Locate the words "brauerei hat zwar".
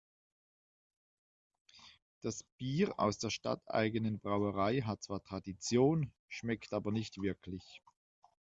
4.19-5.21